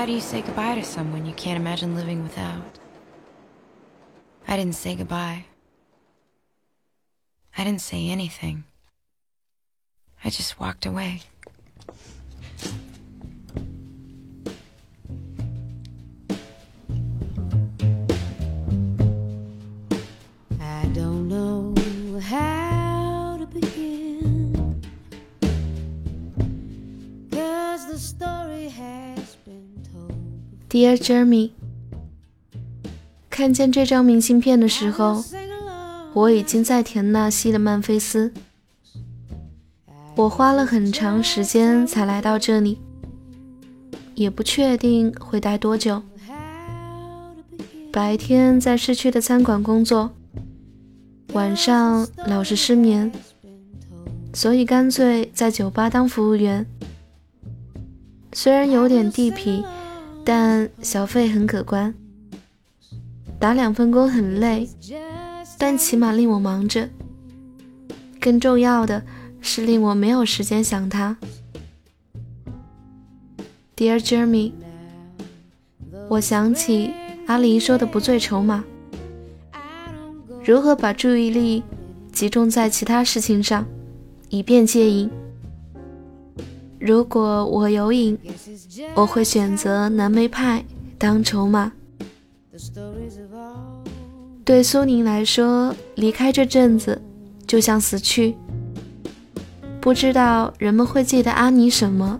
[0.00, 2.78] How do you say goodbye to someone you can't imagine living without?
[4.48, 5.44] I didn't say goodbye.
[7.58, 8.64] I didn't say anything.
[10.24, 11.20] I just walked away.
[30.68, 31.50] Dear Jeremy，
[33.28, 35.24] 看见这张明信片的时候，
[36.14, 38.32] 我已经在田纳西的曼菲斯。
[40.14, 42.78] 我花了很长时间才来到这里，
[44.14, 46.00] 也不确定会待多久。
[47.92, 50.12] 白天在市区的餐馆工作，
[51.32, 53.10] 晚上老是失眠，
[54.32, 56.64] 所以干脆在酒吧当服务员。
[58.32, 59.64] 虽然有点地痞，
[60.24, 61.94] 但小费很可观。
[63.38, 64.68] 打两份工很累，
[65.58, 66.88] 但起码令我忙着。
[68.20, 69.02] 更重要的
[69.40, 71.16] 是，令我没有时间想他。
[73.76, 74.52] Dear Jeremy，
[76.10, 76.90] 我想起
[77.26, 78.62] 阿离说的“不醉筹码”，
[80.44, 81.64] 如何把注意力
[82.12, 83.66] 集中在其他事情上，
[84.28, 85.10] 以便戒瘾。
[86.80, 88.18] 如果我有瘾，
[88.94, 90.64] 我会选择蓝莓派
[90.96, 91.70] 当筹码。
[94.44, 97.00] 对苏宁来说，离开这阵子
[97.46, 98.34] 就像死去。
[99.78, 102.18] 不知道人们会记得阿尼什么。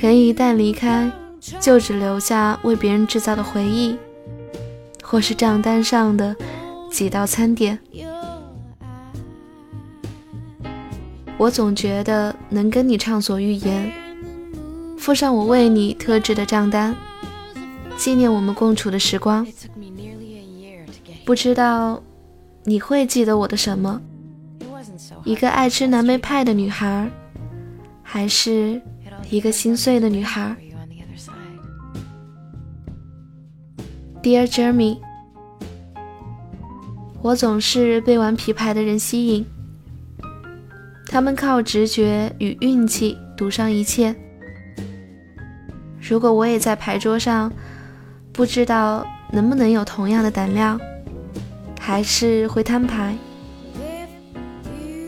[0.00, 1.10] 人一旦离开，
[1.58, 3.96] 就只留下为别人制造的回忆，
[5.02, 6.36] 或是账单上的
[6.90, 7.78] 几道餐点。
[11.44, 13.92] 我总觉得能跟你畅所欲言
[14.96, 16.96] 附上我为你特制的账单
[17.98, 19.46] 纪念我们共处的时光
[21.26, 22.02] 不知道
[22.62, 24.00] 你会记得我的什么？
[25.22, 27.10] 一个爱吃蓝莓派的女孩
[28.02, 28.80] 还是
[29.28, 30.56] 一个心碎的女孩
[34.22, 34.98] dear jeremy
[37.20, 39.44] 我总是被玩皮牌的人吸引
[41.14, 44.12] 他们靠直觉与运气赌上一切。
[46.00, 47.52] 如果我也在牌桌上，
[48.32, 50.76] 不知道能不能有同样的胆量，
[51.78, 53.14] 还是会摊牌。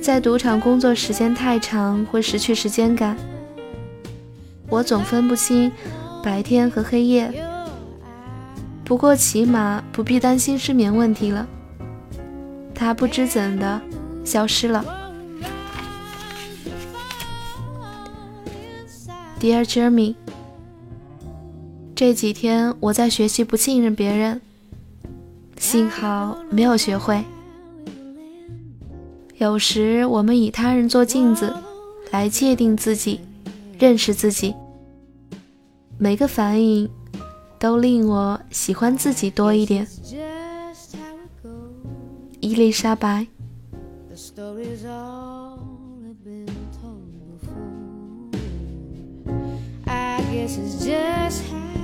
[0.01, 3.17] 在赌场工作时间太长，会失去时间感。
[4.69, 5.73] 我总分不清
[6.23, 7.35] 白天和黑夜。
[8.85, 11.45] 不过起码不必担心失眠问题了。
[12.73, 13.81] 他不知怎的
[14.25, 14.96] 消失了。
[19.39, 20.15] Dear Jeremy，
[21.95, 24.41] 这几天我在学习不信任别人，
[25.59, 27.23] 幸好没有学会。
[29.37, 31.55] 有时我们以他人做镜子，
[32.11, 33.21] 来界定自己，
[33.79, 34.55] 认识自己。
[35.99, 36.89] 每个反应
[37.59, 39.87] 都令我喜欢自己多一点。
[40.03, 42.39] Just how it goes.
[42.41, 43.27] 伊丽莎白，
[50.37, 51.76] guess it's just how